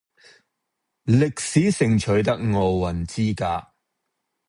[1.05, 3.67] 歷史性取得奧運資格